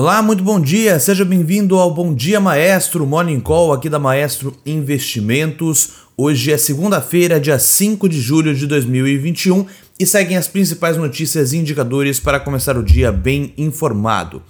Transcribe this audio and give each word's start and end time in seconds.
Olá, 0.00 0.22
muito 0.22 0.42
bom 0.42 0.58
dia, 0.58 0.98
seja 0.98 1.26
bem-vindo 1.26 1.78
ao 1.78 1.92
Bom 1.92 2.14
Dia 2.14 2.40
Maestro, 2.40 3.06
Morning 3.06 3.38
Call 3.38 3.70
aqui 3.70 3.86
da 3.86 3.98
Maestro 3.98 4.56
Investimentos. 4.64 5.90
Hoje 6.16 6.50
é 6.50 6.56
segunda-feira, 6.56 7.38
dia 7.38 7.58
5 7.58 8.08
de 8.08 8.18
julho 8.18 8.54
de 8.54 8.66
2021 8.66 9.66
e 9.98 10.06
seguem 10.06 10.38
as 10.38 10.48
principais 10.48 10.96
notícias 10.96 11.52
e 11.52 11.58
indicadores 11.58 12.18
para 12.18 12.40
começar 12.40 12.78
o 12.78 12.82
dia 12.82 13.12
bem 13.12 13.52
informado. 13.58 14.42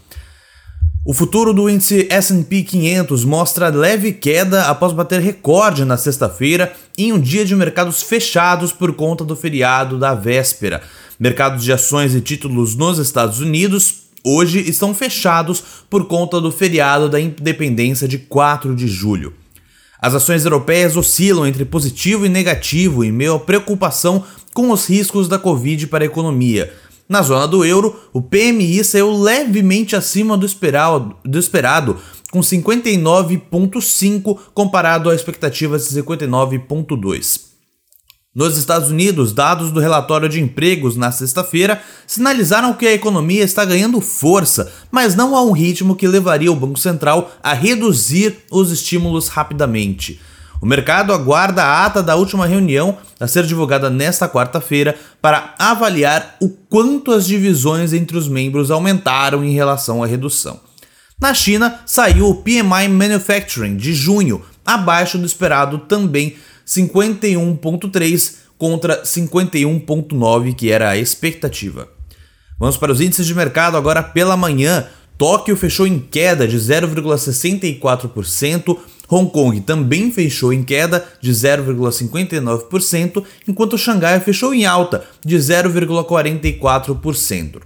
O 1.04 1.13
futuro 1.13 1.53
do 1.53 1.69
índice 1.69 2.06
S&P 2.08 2.62
500 2.62 3.24
mostra 3.24 3.71
leve 3.71 4.12
queda 4.12 4.67
após 4.67 4.92
bater 4.92 5.21
recorde 5.21 5.85
na 5.85 5.96
sexta-feira 5.96 6.72
em 6.96 7.12
um 7.12 7.19
dia 7.19 7.44
de 7.44 7.56
mercados 7.56 8.03
fechados 8.03 8.71
por 8.71 8.94
conta 8.94 9.24
do 9.24 9.35
feriado 9.35 9.98
da 9.98 10.14
véspera. 10.14 10.80
Mercados 11.19 11.64
de 11.64 11.72
ações 11.72 12.14
e 12.14 12.21
títulos 12.21 12.76
nos 12.76 13.01
Estados 13.01 13.40
Unidos 13.40 14.10
hoje 14.24 14.58
estão 14.68 14.94
fechados 14.94 15.62
por 15.88 16.06
conta 16.06 16.41
do 16.41 16.52
feriado 16.52 17.08
da 17.08 17.20
independência 17.20 18.06
de 18.06 18.18
4 18.18 18.74
de 18.74 18.86
julho. 18.86 19.32
As 20.00 20.14
ações 20.14 20.45
europeias 20.45 20.96
oscilam 20.96 21.46
entre 21.46 21.64
positivo 21.64 22.24
e 22.24 22.28
negativo 22.28 23.04
em 23.04 23.12
meio 23.12 23.34
à 23.34 23.40
preocupação 23.40 24.24
com 24.54 24.70
os 24.70 24.88
riscos 24.88 25.28
da 25.28 25.38
Covid 25.38 25.86
para 25.88 26.04
a 26.04 26.06
economia. 26.06 26.72
Na 27.09 27.22
zona 27.22 27.46
do 27.46 27.64
euro, 27.64 27.98
o 28.12 28.22
PMI 28.22 28.84
saiu 28.84 29.10
levemente 29.12 29.96
acima 29.96 30.38
do 30.38 30.46
esperado, 30.46 31.16
do 31.24 31.38
esperado 31.38 31.98
com 32.30 32.40
59,5 32.40 34.38
comparado 34.54 35.10
à 35.10 35.14
expectativa 35.14 35.76
de 35.76 35.84
59,2. 35.84 37.49
Nos 38.32 38.56
Estados 38.56 38.90
Unidos, 38.90 39.32
dados 39.32 39.72
do 39.72 39.80
relatório 39.80 40.28
de 40.28 40.40
empregos 40.40 40.94
na 40.94 41.10
sexta-feira 41.10 41.82
sinalizaram 42.06 42.72
que 42.72 42.86
a 42.86 42.92
economia 42.92 43.42
está 43.42 43.64
ganhando 43.64 44.00
força, 44.00 44.72
mas 44.88 45.16
não 45.16 45.34
a 45.34 45.42
um 45.42 45.50
ritmo 45.50 45.96
que 45.96 46.06
levaria 46.06 46.52
o 46.52 46.54
Banco 46.54 46.78
Central 46.78 47.32
a 47.42 47.52
reduzir 47.52 48.38
os 48.48 48.70
estímulos 48.70 49.26
rapidamente. 49.26 50.20
O 50.62 50.66
mercado 50.66 51.12
aguarda 51.12 51.64
a 51.64 51.84
ata 51.84 52.04
da 52.04 52.14
última 52.14 52.46
reunião 52.46 52.98
a 53.18 53.26
ser 53.26 53.45
divulgada 53.46 53.90
nesta 53.90 54.28
quarta-feira 54.28 54.96
para 55.20 55.56
avaliar 55.59 56.37
o 56.40 56.50
quanto 56.50 57.10
as 57.10 57.26
divisões 57.26 57.92
entre 57.92 58.16
os 58.16 58.28
membros 58.28 58.70
aumentaram 58.70 59.42
em 59.42 59.54
relação 59.54 60.04
à 60.04 60.06
redução. 60.06 60.60
Na 61.20 61.34
China, 61.34 61.80
saiu 61.84 62.28
o 62.28 62.37
PMI 62.37 62.87
Manufacturing 62.88 63.76
de 63.76 63.92
junho, 63.92 64.41
abaixo 64.65 65.19
do 65.19 65.27
esperado 65.27 65.78
também 65.78 66.37
51.3 66.71 68.37
contra 68.57 69.03
51.9 69.03 70.55
que 70.55 70.71
era 70.71 70.91
a 70.91 70.97
expectativa. 70.97 71.89
Vamos 72.59 72.77
para 72.77 72.93
os 72.93 73.01
índices 73.01 73.27
de 73.27 73.35
mercado 73.35 73.77
agora 73.77 74.05
pela 74.05 74.37
manhã. 74.37 74.87
Tóquio 75.19 75.57
fechou 75.57 75.85
em 75.87 75.99
queda 75.99 76.47
de 76.47 76.57
0,64%, 76.57 78.79
Hong 79.09 79.33
Kong 79.33 79.61
também 79.62 80.12
fechou 80.12 80.53
em 80.53 80.62
queda 80.62 81.05
de 81.21 81.33
0,59%, 81.33 83.25
enquanto 83.49 83.77
Xangai 83.77 84.21
fechou 84.21 84.55
em 84.55 84.65
alta 84.65 85.05
de 85.25 85.37
0,44%. 85.37 87.62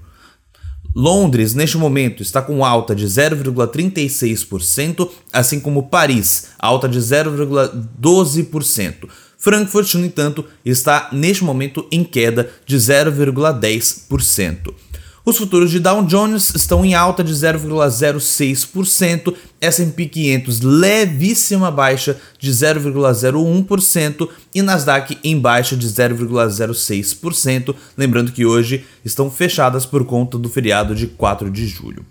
Londres, 0.94 1.54
neste 1.54 1.76
momento, 1.76 2.22
está 2.22 2.40
com 2.40 2.64
alta 2.64 2.94
de 2.94 3.04
0,36%, 3.06 5.10
assim 5.32 5.58
como 5.58 5.88
Paris, 5.88 6.50
alta 6.58 6.88
de 6.88 7.00
0,12%. 7.00 9.08
Frankfurt, 9.36 9.94
no 9.94 10.06
entanto, 10.06 10.44
está 10.64 11.08
neste 11.12 11.42
momento 11.42 11.84
em 11.90 12.04
queda 12.04 12.48
de 12.64 12.76
0,10%. 12.76 14.72
Os 15.26 15.38
futuros 15.38 15.70
de 15.70 15.80
Dow 15.80 16.04
Jones 16.04 16.54
estão 16.54 16.84
em 16.84 16.92
alta 16.92 17.24
de 17.24 17.32
0,06%, 17.32 19.34
S&P 19.58 20.04
500 20.04 20.60
levíssima 20.60 21.70
baixa 21.70 22.20
de 22.38 22.50
0,01% 22.50 24.28
e 24.54 24.60
Nasdaq 24.60 25.18
em 25.24 25.40
baixa 25.40 25.74
de 25.74 25.88
0,06%, 25.88 27.74
lembrando 27.96 28.32
que 28.32 28.44
hoje 28.44 28.84
estão 29.02 29.30
fechadas 29.30 29.86
por 29.86 30.04
conta 30.04 30.36
do 30.36 30.50
feriado 30.50 30.94
de 30.94 31.06
4 31.06 31.50
de 31.50 31.66
julho. 31.66 32.04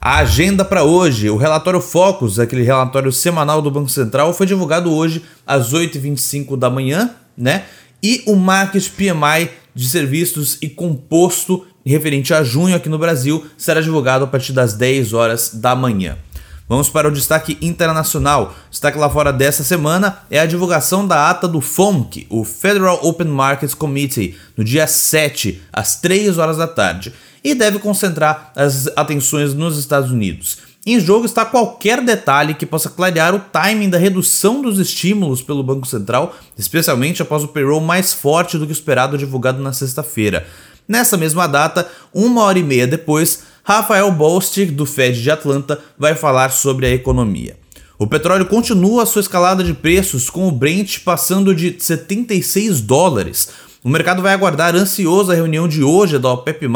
A 0.00 0.20
agenda 0.20 0.64
para 0.64 0.84
hoje, 0.84 1.28
o 1.28 1.36
relatório 1.36 1.82
Focus, 1.82 2.38
aquele 2.38 2.62
relatório 2.62 3.12
semanal 3.12 3.60
do 3.60 3.70
Banco 3.70 3.90
Central, 3.90 4.32
foi 4.32 4.46
divulgado 4.46 4.90
hoje 4.90 5.22
às 5.46 5.74
8h25 5.74 6.56
da 6.56 6.70
manhã, 6.70 7.10
né? 7.36 7.66
E 8.02 8.22
o 8.26 8.36
Market 8.36 8.88
PMI 8.90 9.50
de 9.74 9.86
serviços 9.86 10.56
e 10.62 10.68
composto 10.68 11.66
referente 11.90 12.34
a 12.34 12.42
junho 12.42 12.76
aqui 12.76 12.88
no 12.88 12.98
Brasil 12.98 13.46
será 13.56 13.80
divulgado 13.80 14.24
a 14.24 14.28
partir 14.28 14.52
das 14.52 14.74
10 14.74 15.12
horas 15.12 15.50
da 15.54 15.74
manhã. 15.74 16.16
Vamos 16.68 16.90
para 16.90 17.08
o 17.08 17.12
destaque 17.12 17.56
internacional. 17.62 18.54
O 18.66 18.70
destaque 18.70 18.98
lá 18.98 19.08
fora 19.08 19.32
dessa 19.32 19.64
semana 19.64 20.18
é 20.30 20.38
a 20.38 20.44
divulgação 20.44 21.06
da 21.06 21.30
ata 21.30 21.48
do 21.48 21.62
FOMC, 21.62 22.26
o 22.28 22.44
Federal 22.44 23.00
Open 23.02 23.28
Markets 23.28 23.74
Committee, 23.74 24.36
no 24.54 24.62
dia 24.62 24.86
7, 24.86 25.62
às 25.72 25.98
3 25.98 26.36
horas 26.36 26.58
da 26.58 26.66
tarde, 26.66 27.14
e 27.42 27.54
deve 27.54 27.78
concentrar 27.78 28.52
as 28.54 28.86
atenções 28.94 29.54
nos 29.54 29.78
Estados 29.78 30.10
Unidos. 30.10 30.58
Em 30.84 31.00
jogo 31.00 31.24
está 31.24 31.44
qualquer 31.44 32.02
detalhe 32.02 32.54
que 32.54 32.66
possa 32.66 32.90
clarear 32.90 33.34
o 33.34 33.40
timing 33.40 33.88
da 33.88 33.98
redução 33.98 34.60
dos 34.60 34.78
estímulos 34.78 35.42
pelo 35.42 35.62
Banco 35.62 35.86
Central, 35.86 36.36
especialmente 36.56 37.22
após 37.22 37.44
o 37.44 37.48
payroll 37.48 37.80
mais 37.80 38.12
forte 38.12 38.58
do 38.58 38.66
que 38.66 38.72
esperado 38.72 39.18
divulgado 39.18 39.62
na 39.62 39.72
sexta-feira. 39.72 40.46
Nessa 40.88 41.18
mesma 41.18 41.46
data, 41.46 41.86
uma 42.14 42.42
hora 42.44 42.58
e 42.58 42.62
meia 42.62 42.86
depois, 42.86 43.42
Rafael 43.62 44.10
Bostic, 44.10 44.70
do 44.70 44.86
Fed 44.86 45.20
de 45.20 45.30
Atlanta, 45.30 45.78
vai 45.98 46.14
falar 46.14 46.50
sobre 46.50 46.86
a 46.86 46.90
economia. 46.90 47.58
O 47.98 48.06
petróleo 48.06 48.46
continua 48.46 49.02
a 49.02 49.06
sua 49.06 49.20
escalada 49.20 49.62
de 49.62 49.74
preços, 49.74 50.30
com 50.30 50.48
o 50.48 50.52
Brent 50.52 51.00
passando 51.00 51.54
de 51.54 51.76
76 51.78 52.80
dólares. 52.80 53.50
O 53.84 53.90
mercado 53.90 54.22
vai 54.22 54.32
aguardar 54.32 54.74
ansioso 54.74 55.30
a 55.30 55.34
reunião 55.34 55.68
de 55.68 55.82
hoje 55.82 56.18
da 56.18 56.32
OPEP+, 56.32 56.66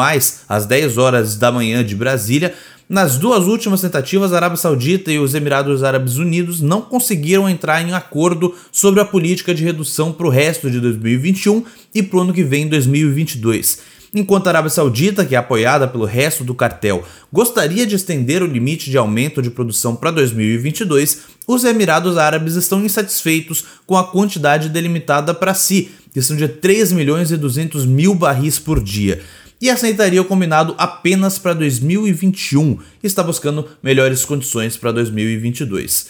às 0.46 0.66
10 0.66 0.98
horas 0.98 1.36
da 1.36 1.50
manhã 1.50 1.82
de 1.82 1.96
Brasília. 1.96 2.52
Nas 2.86 3.16
duas 3.16 3.46
últimas 3.46 3.80
tentativas, 3.80 4.34
a 4.34 4.36
Arábia 4.36 4.58
Saudita 4.58 5.10
e 5.10 5.18
os 5.18 5.34
Emirados 5.34 5.82
Árabes 5.82 6.18
Unidos 6.18 6.60
não 6.60 6.82
conseguiram 6.82 7.48
entrar 7.48 7.80
em 7.80 7.94
acordo 7.94 8.54
sobre 8.70 9.00
a 9.00 9.04
política 9.06 9.54
de 9.54 9.64
redução 9.64 10.12
para 10.12 10.26
o 10.26 10.30
resto 10.30 10.70
de 10.70 10.78
2021 10.80 11.64
e 11.94 12.02
para 12.02 12.18
o 12.18 12.20
ano 12.20 12.34
que 12.34 12.44
vem, 12.44 12.68
2022. 12.68 14.01
Enquanto 14.14 14.46
a 14.46 14.50
Arábia 14.50 14.68
Saudita, 14.68 15.24
que 15.24 15.34
é 15.34 15.38
apoiada 15.38 15.88
pelo 15.88 16.04
resto 16.04 16.44
do 16.44 16.54
cartel, 16.54 17.02
gostaria 17.32 17.86
de 17.86 17.96
estender 17.96 18.42
o 18.42 18.46
limite 18.46 18.90
de 18.90 18.98
aumento 18.98 19.40
de 19.40 19.48
produção 19.48 19.96
para 19.96 20.10
2022, 20.10 21.20
os 21.48 21.64
Emirados 21.64 22.18
Árabes 22.18 22.54
estão 22.54 22.84
insatisfeitos 22.84 23.64
com 23.86 23.96
a 23.96 24.04
quantidade 24.04 24.68
delimitada 24.68 25.32
para 25.32 25.54
si, 25.54 25.90
que 26.12 26.20
são 26.20 26.36
de 26.36 26.46
3 26.46 26.92
milhões 26.92 27.30
e 27.30 27.38
200 27.38 27.86
mil 27.86 28.14
barris 28.14 28.58
por 28.58 28.82
dia 28.82 29.22
e 29.62 29.70
aceitaria 29.70 30.20
o 30.20 30.24
combinado 30.24 30.74
apenas 30.76 31.38
para 31.38 31.54
2021 31.54 32.78
e 33.02 33.06
está 33.06 33.22
buscando 33.22 33.66
melhores 33.80 34.24
condições 34.24 34.76
para 34.76 34.90
2022. 34.90 36.08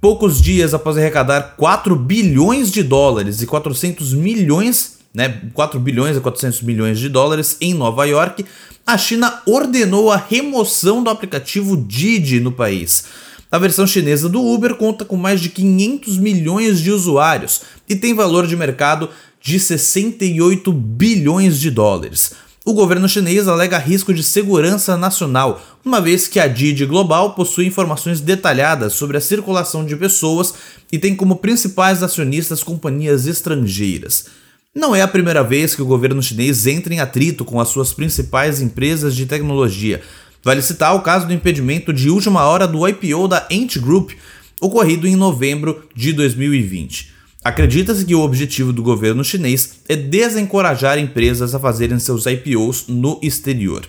Poucos 0.00 0.40
dias 0.40 0.72
após 0.72 0.96
arrecadar 0.96 1.56
4 1.56 1.96
bilhões 1.96 2.70
de 2.70 2.82
dólares 2.82 3.42
e 3.42 3.46
400 3.46 4.14
milhões 4.14 5.01
né, 5.14 5.40
4 5.52 5.78
bilhões 5.78 6.16
a 6.16 6.20
400 6.20 6.62
milhões 6.62 6.98
de 6.98 7.08
dólares 7.08 7.56
em 7.60 7.74
Nova 7.74 8.04
York, 8.04 8.44
a 8.86 8.98
China 8.98 9.42
ordenou 9.46 10.10
a 10.10 10.16
remoção 10.16 11.02
do 11.02 11.10
aplicativo 11.10 11.76
Didi 11.76 12.40
no 12.40 12.52
país. 12.52 13.04
A 13.50 13.58
versão 13.58 13.86
chinesa 13.86 14.28
do 14.28 14.42
Uber 14.42 14.74
conta 14.76 15.04
com 15.04 15.16
mais 15.16 15.40
de 15.40 15.50
500 15.50 16.18
milhões 16.18 16.80
de 16.80 16.90
usuários 16.90 17.60
e 17.88 17.94
tem 17.94 18.14
valor 18.14 18.46
de 18.46 18.56
mercado 18.56 19.10
de 19.40 19.60
68 19.60 20.72
bilhões 20.72 21.60
de 21.60 21.70
dólares. 21.70 22.32
O 22.64 22.72
governo 22.72 23.08
chinês 23.08 23.48
alega 23.48 23.76
risco 23.76 24.14
de 24.14 24.22
segurança 24.22 24.96
nacional, 24.96 25.60
uma 25.84 26.00
vez 26.00 26.28
que 26.28 26.38
a 26.38 26.46
Didi 26.46 26.86
Global 26.86 27.34
possui 27.34 27.66
informações 27.66 28.20
detalhadas 28.20 28.92
sobre 28.92 29.16
a 29.16 29.20
circulação 29.20 29.84
de 29.84 29.96
pessoas 29.96 30.54
e 30.90 30.98
tem 30.98 31.16
como 31.16 31.36
principais 31.36 32.04
acionistas 32.04 32.62
companhias 32.62 33.26
estrangeiras. 33.26 34.26
Não 34.74 34.96
é 34.96 35.02
a 35.02 35.08
primeira 35.08 35.44
vez 35.44 35.74
que 35.74 35.82
o 35.82 35.86
governo 35.86 36.22
chinês 36.22 36.66
entra 36.66 36.94
em 36.94 36.98
atrito 36.98 37.44
com 37.44 37.60
as 37.60 37.68
suas 37.68 37.92
principais 37.92 38.62
empresas 38.62 39.14
de 39.14 39.26
tecnologia. 39.26 40.00
Vale 40.42 40.62
citar 40.62 40.96
o 40.96 41.02
caso 41.02 41.26
do 41.26 41.34
impedimento 41.34 41.92
de 41.92 42.08
última 42.08 42.42
hora 42.46 42.66
do 42.66 42.88
IPO 42.88 43.28
da 43.28 43.46
Ant 43.52 43.78
Group, 43.78 44.12
ocorrido 44.58 45.06
em 45.06 45.14
novembro 45.14 45.86
de 45.94 46.14
2020. 46.14 47.12
Acredita-se 47.44 48.06
que 48.06 48.14
o 48.14 48.22
objetivo 48.22 48.72
do 48.72 48.82
governo 48.82 49.22
chinês 49.22 49.80
é 49.90 49.94
desencorajar 49.94 50.98
empresas 50.98 51.54
a 51.54 51.58
fazerem 51.58 51.98
seus 51.98 52.24
IPOs 52.24 52.86
no 52.88 53.20
exterior. 53.22 53.86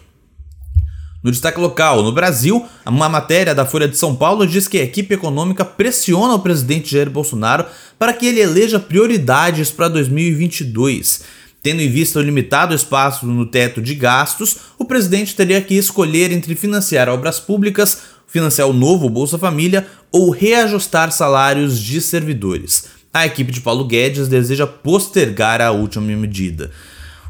No 1.24 1.32
destaque 1.32 1.58
local, 1.58 2.04
no 2.04 2.12
Brasil, 2.12 2.66
uma 2.86 3.08
matéria 3.08 3.56
da 3.56 3.66
Folha 3.66 3.88
de 3.88 3.98
São 3.98 4.14
Paulo 4.14 4.46
diz 4.46 4.68
que 4.68 4.78
a 4.78 4.84
equipe 4.84 5.14
econômica 5.14 5.64
pressiona 5.64 6.34
o 6.34 6.40
presidente 6.40 6.92
Jair 6.92 7.10
Bolsonaro 7.10 7.66
para 7.98 8.12
que 8.12 8.26
ele 8.26 8.42
eleja 8.42 8.78
prioridades 8.78 9.72
para 9.72 9.88
2022. 9.88 11.22
Tendo 11.62 11.82
em 11.82 11.90
vista 11.90 12.20
o 12.20 12.22
limitado 12.22 12.76
espaço 12.76 13.26
no 13.26 13.46
teto 13.46 13.82
de 13.82 13.96
gastos, 13.96 14.58
o 14.78 14.84
presidente 14.84 15.34
teria 15.34 15.62
que 15.62 15.76
escolher 15.76 16.30
entre 16.30 16.56
financiar 16.56 17.08
obras 17.08 17.40
públicas, 17.40 18.00
financiar 18.28 18.68
o 18.68 18.74
novo 18.74 19.08
Bolsa 19.08 19.38
Família 19.38 19.88
ou 20.12 20.30
reajustar 20.30 21.10
salários 21.14 21.80
de 21.80 22.02
servidores. 22.02 22.88
A 23.14 23.26
equipe 23.26 23.50
de 23.50 23.62
Paulo 23.62 23.86
Guedes 23.86 24.28
deseja 24.28 24.68
postergar 24.68 25.62
a 25.62 25.72
última 25.72 26.08
medida. 26.18 26.70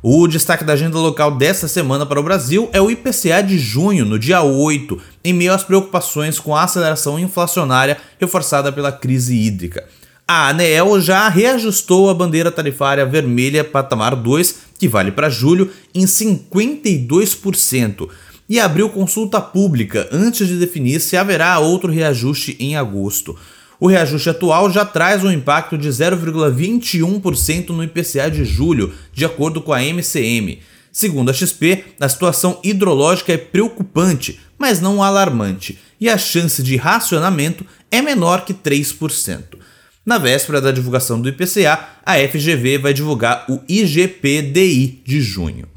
O 0.05 0.27
destaque 0.27 0.65
da 0.65 0.73
agenda 0.73 0.97
local 0.97 1.31
desta 1.31 1.65
semana 1.65 2.05
para 2.05 2.19
o 2.19 2.23
Brasil 2.23 2.69
é 2.73 2.81
o 2.81 2.91
IPCA 2.91 3.41
de 3.41 3.57
junho, 3.57 4.03
no 4.03 4.19
dia 4.19 4.41
8, 4.41 4.99
em 5.23 5.31
meio 5.31 5.53
às 5.53 5.63
preocupações 5.63 6.37
com 6.37 6.53
a 6.53 6.63
aceleração 6.63 7.17
inflacionária 7.17 7.97
reforçada 8.19 8.69
pela 8.69 8.91
crise 8.91 9.33
hídrica. 9.33 9.87
A 10.27 10.49
ANEEL 10.49 10.99
já 10.99 11.29
reajustou 11.29 12.09
a 12.09 12.13
bandeira 12.13 12.51
tarifária 12.51 13.05
vermelha 13.05 13.63
patamar 13.63 14.13
2, 14.13 14.57
que 14.77 14.89
vale 14.89 15.09
para 15.09 15.29
julho, 15.29 15.71
em 15.95 16.03
52%, 16.03 18.09
e 18.49 18.59
abriu 18.59 18.89
consulta 18.89 19.39
pública 19.39 20.09
antes 20.11 20.49
de 20.49 20.59
definir 20.59 20.99
se 20.99 21.15
haverá 21.15 21.57
outro 21.59 21.89
reajuste 21.89 22.57
em 22.59 22.75
agosto. 22.75 23.37
O 23.83 23.87
reajuste 23.87 24.29
atual 24.29 24.71
já 24.71 24.85
traz 24.85 25.25
um 25.25 25.29
impacto 25.29 25.77
de 25.77 25.89
0,21% 25.89 27.71
no 27.71 27.83
IPCA 27.83 28.31
de 28.31 28.45
julho, 28.45 28.93
de 29.11 29.25
acordo 29.25 29.59
com 29.59 29.73
a 29.73 29.83
MCM. 29.83 30.59
Segundo 30.89 31.29
a 31.29 31.33
XP, 31.33 31.83
a 31.99 32.07
situação 32.07 32.61
hidrológica 32.63 33.33
é 33.33 33.37
preocupante, 33.37 34.39
mas 34.57 34.79
não 34.79 35.03
alarmante, 35.03 35.77
e 35.99 36.07
a 36.07 36.17
chance 36.17 36.63
de 36.63 36.77
racionamento 36.77 37.65
é 37.91 38.01
menor 38.01 38.45
que 38.45 38.53
3%. 38.53 39.57
Na 40.05 40.17
véspera 40.17 40.61
da 40.61 40.71
divulgação 40.71 41.19
do 41.19 41.27
IPCA, 41.27 41.77
a 42.05 42.13
FGV 42.19 42.77
vai 42.77 42.93
divulgar 42.93 43.45
o 43.49 43.59
IGPDI 43.67 45.01
de 45.05 45.21
junho. 45.21 45.72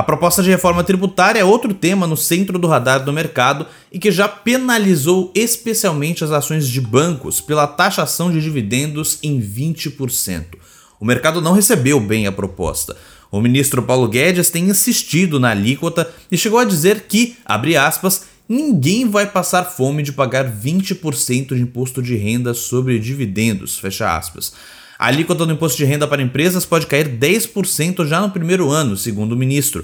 A 0.00 0.02
proposta 0.02 0.42
de 0.42 0.48
reforma 0.48 0.82
tributária 0.82 1.40
é 1.40 1.44
outro 1.44 1.74
tema 1.74 2.06
no 2.06 2.16
centro 2.16 2.58
do 2.58 2.66
radar 2.66 3.04
do 3.04 3.12
mercado 3.12 3.66
e 3.92 3.98
que 3.98 4.10
já 4.10 4.26
penalizou 4.26 5.30
especialmente 5.34 6.24
as 6.24 6.30
ações 6.30 6.66
de 6.66 6.80
bancos 6.80 7.38
pela 7.38 7.66
taxação 7.66 8.32
de 8.32 8.40
dividendos 8.40 9.18
em 9.22 9.38
20%. 9.38 10.56
O 10.98 11.04
mercado 11.04 11.42
não 11.42 11.52
recebeu 11.52 12.00
bem 12.00 12.26
a 12.26 12.32
proposta. 12.32 12.96
O 13.30 13.42
ministro 13.42 13.82
Paulo 13.82 14.08
Guedes 14.08 14.48
tem 14.48 14.70
insistido 14.70 15.38
na 15.38 15.50
alíquota 15.50 16.10
e 16.32 16.38
chegou 16.38 16.58
a 16.58 16.64
dizer 16.64 17.02
que, 17.06 17.36
abre 17.44 17.76
aspas, 17.76 18.24
ninguém 18.48 19.06
vai 19.06 19.26
passar 19.26 19.64
fome 19.64 20.02
de 20.02 20.14
pagar 20.14 20.50
20% 20.50 21.48
de 21.48 21.60
imposto 21.60 22.00
de 22.00 22.16
renda 22.16 22.54
sobre 22.54 22.98
dividendos, 22.98 23.78
fecha 23.78 24.16
aspas. 24.16 24.54
A 25.00 25.06
alíquota 25.06 25.46
do 25.46 25.52
imposto 25.54 25.78
de 25.78 25.86
renda 25.86 26.06
para 26.06 26.20
empresas 26.20 26.66
pode 26.66 26.86
cair 26.86 27.08
10% 27.08 28.04
já 28.06 28.20
no 28.20 28.28
primeiro 28.28 28.68
ano, 28.68 28.98
segundo 28.98 29.32
o 29.32 29.36
ministro. 29.36 29.82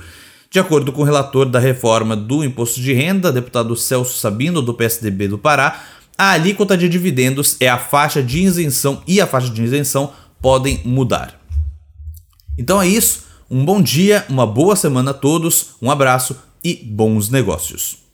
De 0.51 0.59
acordo 0.59 0.93
com 0.93 1.01
o 1.01 1.05
relator 1.07 1.47
da 1.47 1.59
reforma 1.59 2.15
do 2.15 2.45
imposto 2.45 2.83
de 2.83 2.93
renda, 2.93 3.33
deputado 3.33 3.75
Celso 3.75 4.19
Sabino, 4.19 4.61
do 4.61 4.75
PSDB 4.75 5.29
do 5.29 5.39
Pará, 5.39 5.83
a 6.19 6.33
alíquota 6.33 6.77
de 6.77 6.87
dividendos 6.87 7.57
é 7.61 7.67
a 7.67 7.79
faixa 7.79 8.23
de 8.23 8.41
isenção 8.41 9.03
e 9.07 9.19
a 9.19 9.27
faixa 9.27 9.49
de 9.49 9.63
isenção 9.63 10.13
podem 10.43 10.83
mudar. 10.85 11.41
Então 12.59 12.83
é 12.83 12.87
isso. 12.87 13.25
Um 13.51 13.65
bom 13.65 13.81
dia, 13.81 14.23
uma 14.29 14.47
boa 14.47 14.77
semana 14.77 15.13
a 15.13 15.15
todos, 15.15 15.77
um 15.81 15.91
abraço 15.91 16.37
e 16.63 16.75
bons 16.75 17.31
negócios. 17.31 18.06